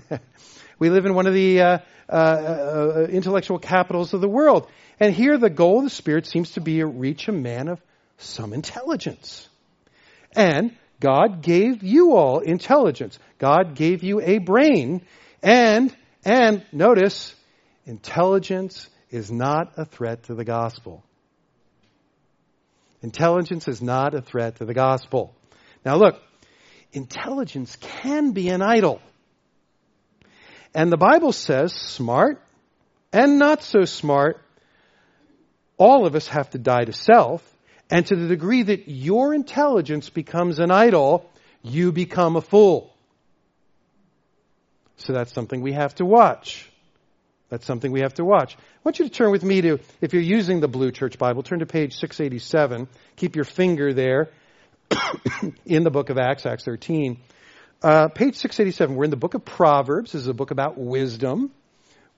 [0.80, 1.78] we live in one of the uh,
[2.08, 4.68] uh, intellectual capitals of the world.
[5.00, 7.82] And here the goal of the Spirit seems to be to reach a man of
[8.18, 9.48] some intelligence.
[10.36, 13.18] And God gave you all intelligence.
[13.38, 15.02] God gave you a brain.
[15.42, 17.34] And, and notice,
[17.86, 21.04] intelligence is not a threat to the gospel.
[23.02, 25.34] Intelligence is not a threat to the gospel.
[25.86, 26.22] Now look,
[26.92, 29.02] intelligence can be an idol.
[30.74, 32.44] And the Bible says smart
[33.14, 34.42] and not so smart
[35.80, 37.42] all of us have to die to self.
[37.90, 41.28] And to the degree that your intelligence becomes an idol,
[41.64, 42.94] you become a fool.
[44.98, 46.70] So that's something we have to watch.
[47.50, 48.56] That's something we have to watch.
[48.56, 51.42] I want you to turn with me to, if you're using the Blue Church Bible,
[51.42, 52.88] turn to page 687.
[53.16, 54.30] Keep your finger there
[55.66, 57.18] in the book of Acts, Acts 13.
[57.82, 60.12] Uh, page 687, we're in the book of Proverbs.
[60.12, 61.52] This is a book about wisdom.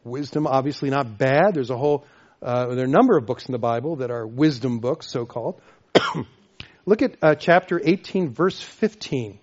[0.03, 1.53] Wisdom, obviously not bad.
[1.53, 2.05] There's a whole
[2.41, 5.25] uh, there are a number of books in the Bible that are wisdom books, so
[5.25, 5.61] called.
[6.85, 9.37] Look at uh, chapter 18, verse 15.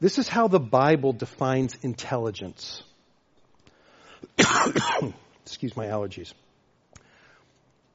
[0.00, 2.82] This is how the Bible defines intelligence.
[5.44, 6.32] Excuse my allergies.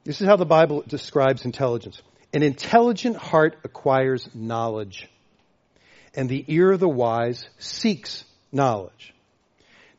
[0.04, 2.00] This is how the Bible describes intelligence.
[2.32, 5.06] An intelligent heart acquires knowledge,
[6.14, 9.12] and the ear of the wise seeks knowledge.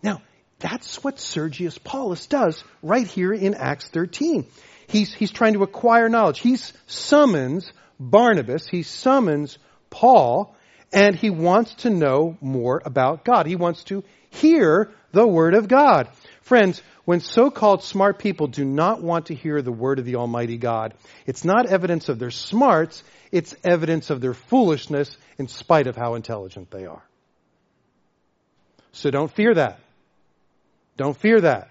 [0.01, 0.23] Now,
[0.59, 4.45] that's what Sergius Paulus does right here in Acts 13.
[4.87, 6.39] He's, he's trying to acquire knowledge.
[6.39, 9.57] He summons Barnabas, he summons
[9.89, 10.55] Paul,
[10.91, 13.45] and he wants to know more about God.
[13.45, 16.09] He wants to hear the Word of God.
[16.41, 20.57] Friends, when so-called smart people do not want to hear the Word of the Almighty
[20.57, 20.93] God,
[21.25, 26.15] it's not evidence of their smarts, it's evidence of their foolishness in spite of how
[26.15, 27.03] intelligent they are.
[28.91, 29.79] So don't fear that.
[30.99, 31.69] Don't fear that.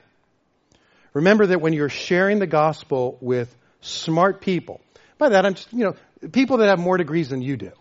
[1.12, 4.80] Remember that when you're sharing the gospel with smart people,
[5.18, 7.72] by that I'm just, you know, people that have more degrees than you do.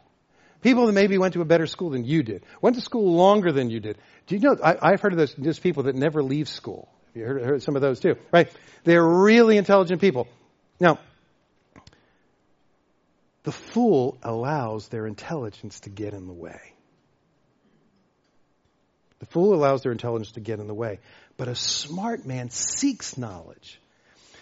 [0.61, 2.43] People that maybe went to a better school than you did.
[2.61, 3.97] Went to school longer than you did.
[4.25, 6.89] Do you know, I, have heard of those, those people that never leave school.
[7.13, 8.15] You heard, heard some of those too?
[8.33, 8.51] Right?
[8.83, 10.27] They're really intelligent people.
[10.81, 10.99] Now,
[13.43, 16.73] the fool allows their intelligence to get in the way.
[19.20, 20.99] The fool allows their intelligence to get in the way
[21.38, 23.80] but a smart man seeks knowledge.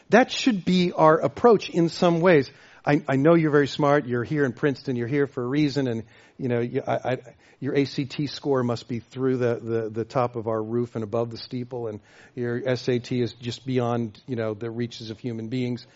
[0.10, 2.50] That should be our approach in some ways.
[2.86, 4.08] I, I know you're very smart.
[4.08, 4.96] You're here in Princeton.
[4.96, 6.04] You're here for a reason, and
[6.38, 7.18] you know you, I, I,
[7.60, 11.32] your ACT score must be through the, the the top of our roof and above
[11.32, 12.00] the steeple, and
[12.36, 15.88] your SAT is just beyond you know the reaches of human beings.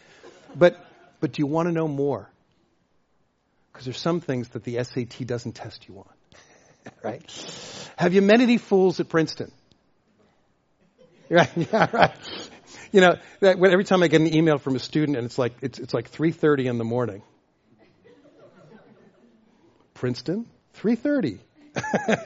[0.56, 0.84] But
[1.20, 2.30] but do you want to know more?
[3.72, 6.14] Because there's some things that the SAT doesn't test you on,
[7.04, 7.22] right?
[7.98, 9.52] Have you met any fools at Princeton?
[11.32, 12.12] Right, yeah, right.
[12.92, 15.54] You know, that, every time I get an email from a student and it's like
[15.62, 17.22] it's, it's like 3:30 in the morning.
[19.94, 20.48] Princeton,
[20.82, 21.38] 3:30,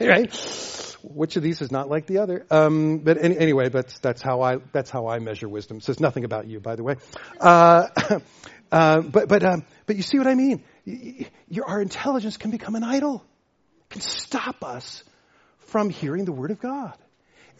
[0.00, 0.98] right?
[1.02, 2.46] Which of these is not like the other?
[2.50, 5.78] Um, but any, anyway, that's that's how I that's how I measure wisdom.
[5.78, 6.96] It says nothing about you, by the way.
[7.38, 7.88] Uh,
[8.72, 10.64] uh, but but um, but you see what I mean?
[11.48, 13.22] Your, our intelligence can become an idol.
[13.90, 15.04] Can stop us
[15.58, 16.94] from hearing the word of God.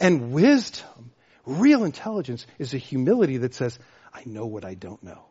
[0.01, 1.13] And wisdom
[1.47, 3.79] Real intelligence is a humility that says,
[4.13, 5.25] I know what I don't know.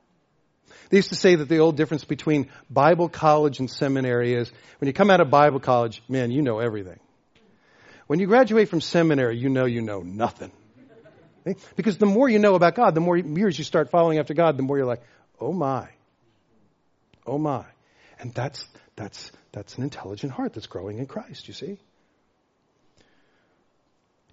[0.89, 4.87] They used to say that the old difference between Bible college and seminary is when
[4.87, 6.99] you come out of Bible college, man, you know everything.
[8.05, 10.51] When you graduate from seminary, you know you know nothing.
[11.75, 14.57] Because the more you know about God, the more years you start following after God,
[14.57, 15.03] the more you're like,
[15.39, 15.89] oh my.
[17.25, 17.65] Oh my.
[18.19, 21.79] And that's, that's, that's an intelligent heart that's growing in Christ, you see?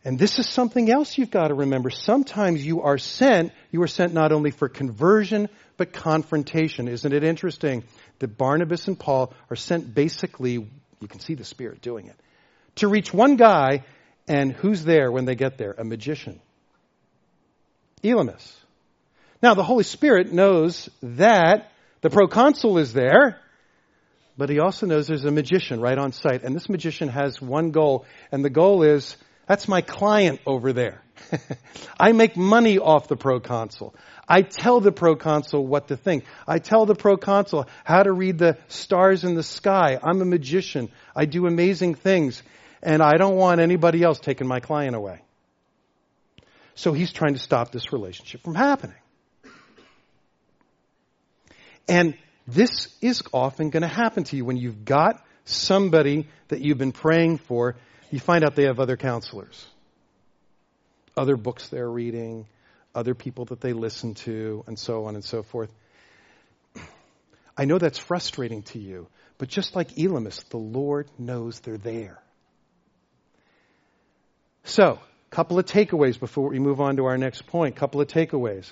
[0.05, 1.91] And this is something else you've got to remember.
[1.91, 6.89] Sometimes you are sent, you are sent not only for conversion, but confrontation.
[6.89, 7.85] Isn't it interesting
[8.19, 12.17] that Barnabas and Paul are sent basically, you can see the Spirit doing it,
[12.77, 13.85] to reach one guy,
[14.27, 15.75] and who's there when they get there?
[15.77, 16.41] A magician.
[18.03, 18.53] Elymas.
[19.43, 23.39] Now, the Holy Spirit knows that the proconsul is there,
[24.41, 26.45] but he also knows there's a magician right on site.
[26.45, 31.03] And this magician has one goal, and the goal is that's my client over there.
[32.01, 33.95] I make money off the proconsul.
[34.27, 36.25] I tell the proconsul what to think.
[36.49, 39.99] I tell the proconsul how to read the stars in the sky.
[40.03, 40.89] I'm a magician.
[41.15, 42.43] I do amazing things.
[42.83, 45.21] And I don't want anybody else taking my client away.
[46.77, 48.97] So he's trying to stop this relationship from happening.
[51.87, 52.15] And
[52.53, 56.93] this is often going to happen to you when you've got somebody that you've been
[56.93, 57.77] praying for
[58.11, 59.67] you find out they have other counselors,
[61.17, 62.47] other books they're reading,
[62.95, 65.73] other people that they listen to, and so on and so forth.
[67.57, 69.07] I know that's frustrating to you,
[69.39, 72.21] but just like Elymas, the Lord knows they're there.
[74.65, 74.99] So,
[75.31, 77.77] couple of takeaways before we move on to our next point.
[77.77, 78.69] Couple of takeaways.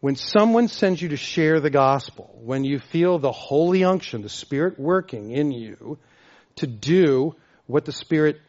[0.00, 4.28] When someone sends you to share the gospel, when you feel the holy unction, the
[4.28, 5.98] Spirit working in you
[6.56, 7.34] to do
[7.66, 8.40] what the Spirit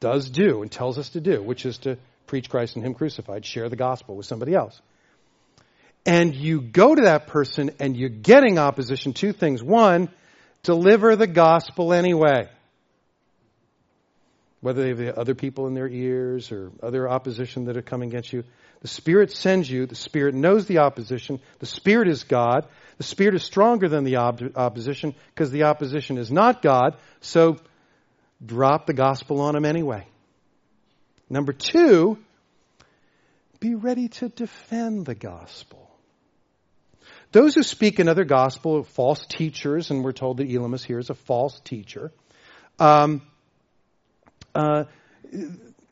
[0.00, 3.44] does do and tells us to do, which is to preach Christ and Him crucified,
[3.44, 4.80] share the gospel with somebody else.
[6.06, 9.62] And you go to that person and you're getting opposition, two things.
[9.62, 10.08] One,
[10.62, 12.48] deliver the gospel anyway.
[14.62, 18.32] Whether they have other people in their ears or other opposition that are coming against
[18.32, 18.44] you.
[18.80, 19.86] The Spirit sends you.
[19.86, 21.40] The Spirit knows the opposition.
[21.58, 22.66] The Spirit is God.
[22.96, 26.96] The Spirit is stronger than the op- opposition because the opposition is not God.
[27.20, 27.58] So
[28.44, 30.06] drop the gospel on them anyway.
[31.28, 32.18] Number two,
[33.58, 35.90] be ready to defend the gospel.
[37.32, 41.14] Those who speak another gospel false teachers, and we're told that Elymas here is a
[41.14, 42.12] false teacher.
[42.78, 43.22] Um,
[44.54, 44.84] uh,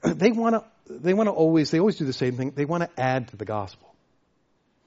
[0.02, 0.64] they want to.
[0.92, 1.70] They want to always.
[1.70, 2.52] They always do the same thing.
[2.56, 3.94] They want to add to the gospel.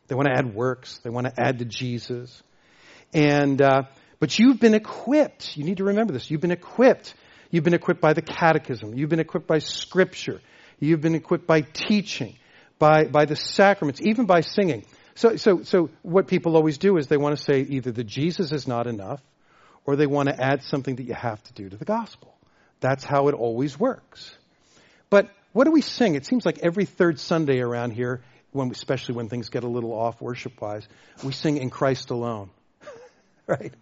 [0.08, 1.00] They want to add works.
[1.00, 2.44] They want to add to Jesus.
[3.14, 3.84] And uh,
[4.20, 5.56] but you've been equipped.
[5.56, 6.30] You need to remember this.
[6.30, 7.14] You've been equipped
[7.54, 8.96] You've been equipped by the catechism.
[8.96, 10.42] You've been equipped by scripture.
[10.80, 12.36] You've been equipped by teaching,
[12.80, 14.86] by, by the sacraments, even by singing.
[15.14, 18.52] So, so, so what people always do is they want to say either that Jesus
[18.52, 19.22] is not enough
[19.86, 22.33] or they want to add something that you have to do to the gospel.
[22.84, 24.36] That's how it always works.
[25.10, 26.16] But what do we sing?
[26.16, 28.22] It seems like every third Sunday around here,
[28.52, 30.86] when, especially when things get a little off worship wise,
[31.24, 32.50] we sing in Christ alone.
[33.48, 33.74] right?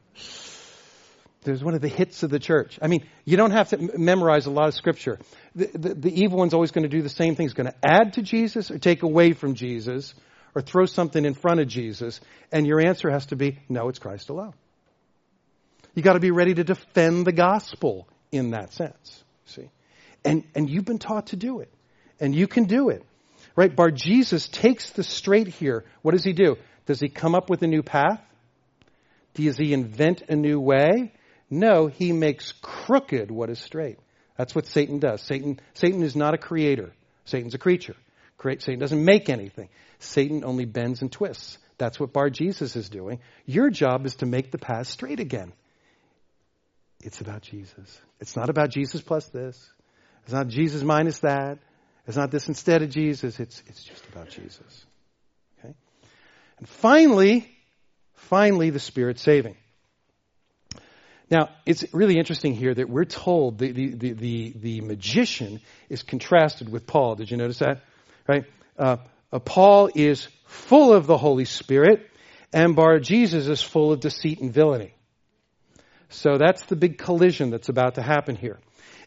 [1.41, 2.77] There's one of the hits of the church.
[2.79, 5.17] I mean, you don't have to m- memorize a lot of scripture.
[5.55, 7.45] The, the, the evil one's always going to do the same thing.
[7.45, 10.13] He's going to add to Jesus or take away from Jesus
[10.53, 12.21] or throw something in front of Jesus.
[12.51, 14.53] And your answer has to be, no, it's Christ alone.
[15.95, 19.23] You got to be ready to defend the gospel in that sense.
[19.45, 19.69] See?
[20.23, 21.71] And, and you've been taught to do it.
[22.19, 23.03] And you can do it.
[23.55, 23.75] Right?
[23.75, 25.83] Bar Jesus takes the straight here.
[26.01, 26.57] What does he do?
[26.85, 28.21] Does he come up with a new path?
[29.33, 31.13] Does he invent a new way?
[31.49, 33.99] No, he makes crooked what is straight.
[34.37, 35.21] That's what Satan does.
[35.21, 36.93] Satan, Satan is not a creator.
[37.25, 37.95] Satan's a creature.
[38.41, 39.69] Satan doesn't make anything.
[39.99, 41.59] Satan only bends and twists.
[41.77, 43.19] That's what Bar Jesus is doing.
[43.45, 45.53] Your job is to make the path straight again.
[47.03, 47.99] It's about Jesus.
[48.19, 49.69] It's not about Jesus plus this.
[50.23, 51.59] It's not Jesus minus that.
[52.07, 53.39] It's not this instead of Jesus.
[53.39, 54.85] It's, it's just about Jesus.
[55.59, 55.73] Okay?
[56.59, 57.49] And finally,
[58.13, 59.55] finally, the Spirit saving.
[61.29, 66.03] Now, it's really interesting here that we're told the, the, the, the, the magician is
[66.03, 67.15] contrasted with Paul.
[67.15, 67.81] Did you notice that?
[68.27, 68.43] Right?
[68.77, 68.97] Uh,
[69.31, 72.05] uh, Paul is full of the Holy Spirit,
[72.51, 74.93] and Bar Jesus is full of deceit and villainy.
[76.11, 78.59] So that's the big collision that's about to happen here.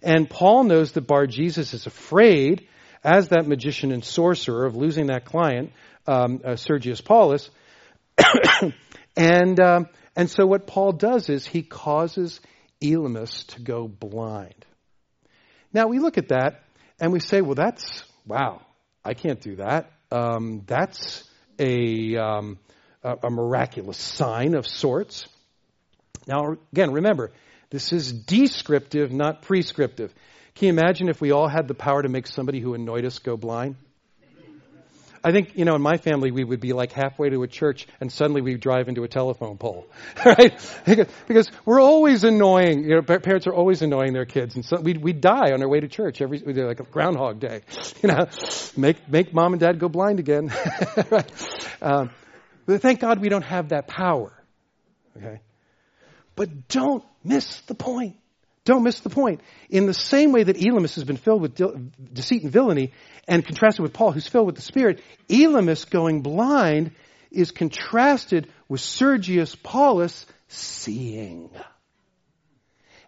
[0.03, 2.67] And Paul knows that Bar Jesus is afraid,
[3.03, 5.73] as that magician and sorcerer, of losing that client,
[6.07, 7.51] um, uh, Sergius Paulus.
[9.17, 12.41] and, um, and so what Paul does is he causes
[12.83, 14.65] Elymas to go blind.
[15.73, 16.63] Now we look at that
[17.01, 18.63] and we say, well, that's, wow,
[19.05, 19.91] I can't do that.
[20.11, 21.25] Um, that's
[21.59, 22.59] a, um,
[23.03, 25.27] a, a miraculous sign of sorts.
[26.27, 27.33] Now, again, remember,
[27.70, 30.14] this is descriptive, not prescriptive.
[30.55, 33.18] Can you imagine if we all had the power to make somebody who annoyed us
[33.18, 33.77] go blind?
[35.27, 37.87] I think, you know, in my family, we would be like halfway to a church
[37.99, 39.87] and suddenly we drive into a telephone pole,
[40.25, 40.55] right?
[40.85, 42.85] Because we're always annoying.
[42.85, 44.55] You know, parents are always annoying their kids.
[44.55, 47.62] And so we, we die on our way to church every, like a groundhog day.
[48.03, 48.27] You know,
[48.77, 50.53] make, make mom and dad go blind again.
[51.11, 51.31] right?
[51.81, 52.11] Um,
[52.66, 54.31] but thank God we don't have that power.
[55.16, 55.41] Okay?
[56.37, 58.16] But don't miss the point.
[58.64, 59.43] Don't miss the point.
[59.68, 61.55] In the same way that Elymas has been filled with
[62.14, 62.93] deceit and villainy
[63.28, 66.93] and contrasted with Paul, who's filled with the Spirit, Elymas going blind
[67.30, 71.51] is contrasted with Sergius Paulus seeing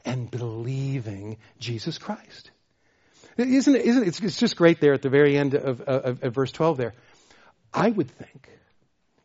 [0.05, 2.51] and believing Jesus Christ.
[3.39, 6.23] Isn't it, isn't it, it's, it's just great there at the very end of, of,
[6.23, 6.95] of verse 12 there.
[7.73, 8.49] I would think,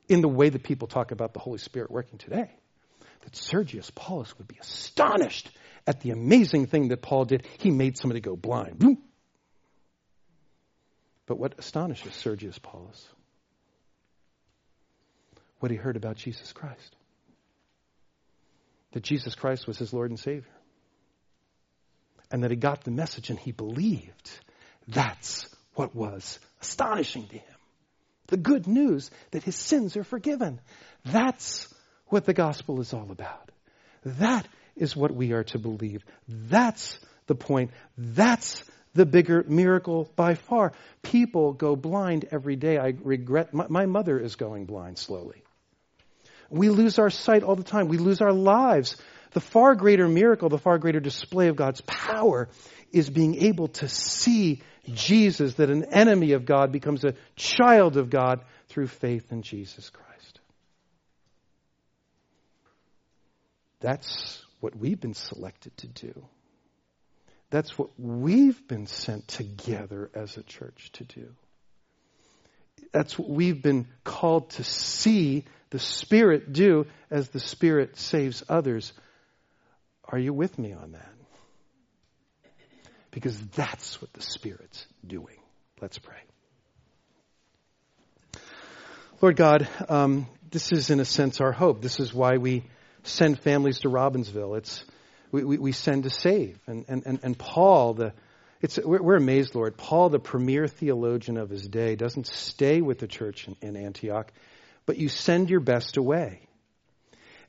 [0.10, 2.52] in the way that people talk about the Holy Spirit working today,
[3.22, 5.50] that Sergius Paulus would be astonished
[5.88, 7.46] at the amazing thing that Paul did.
[7.60, 8.80] He made somebody go blind.
[8.80, 9.02] Boom.
[11.26, 13.08] But what astonishes Sergius Paulus?
[15.60, 16.96] What he heard about Jesus Christ.
[18.92, 20.52] That Jesus Christ was his Lord and Savior.
[22.32, 24.30] And that he got the message and he believed.
[24.88, 27.56] That's what was astonishing to him.
[28.28, 30.60] The good news that his sins are forgiven.
[31.06, 31.71] That's
[32.12, 33.52] what the gospel is all about.
[34.04, 36.04] That is what we are to believe.
[36.28, 37.72] That's the point.
[37.98, 40.74] That's the bigger miracle by far.
[41.02, 42.78] People go blind every day.
[42.78, 45.44] I regret, my, my, mother is going blind slowly.
[46.50, 47.88] We lose our sight all the time.
[47.88, 48.98] We lose our lives.
[49.32, 52.50] The far greater miracle, the far greater display of God's power
[52.92, 54.62] is being able to see
[54.94, 59.90] Jesus, that an enemy of God becomes a child of God through faith in Jesus
[59.90, 60.11] Christ.
[63.82, 66.26] That's what we've been selected to do.
[67.50, 71.28] That's what we've been sent together as a church to do.
[72.94, 78.94] That's what we've been called to see the Spirit do as the Spirit saves others.
[80.06, 81.12] Are you with me on that?
[83.12, 85.38] Because that's what the Spirit's doing.
[85.82, 86.20] Let's pray.
[89.22, 91.82] Lord God, um, this is in a sense our hope.
[91.82, 92.64] This is why we
[93.04, 94.58] send families to Robbinsville.
[94.58, 94.84] It's,
[95.32, 96.60] we, we, we send to save.
[96.68, 98.14] And, and, and, and Paul, the,
[98.62, 99.78] it's, we're, we're, amazed, Lord.
[99.78, 104.32] Paul, the premier theologian of his day, doesn't stay with the church in, in Antioch,
[104.86, 106.48] but you send your best away.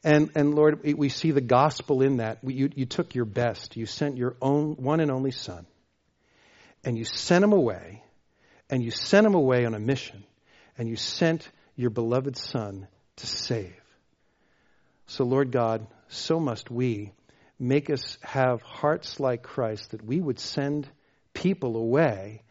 [0.04, 2.38] And, and Lord, we see the gospel in that.
[2.42, 3.76] You, you took your best.
[3.76, 5.64] You sent your own one and only son.
[6.84, 8.02] And you sent him away.
[8.68, 10.24] And you sent him away on a mission.
[10.76, 13.81] And you sent your beloved son to save.
[15.12, 17.12] So, Lord God, so must we
[17.58, 20.88] make us have hearts like Christ that we would send
[21.34, 22.44] people away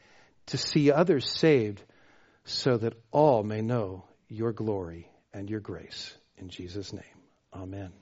[0.45, 1.81] to see others saved
[2.45, 6.15] so that all may know your glory and your grace.
[6.37, 7.17] In Jesus' name,
[7.51, 8.00] amen.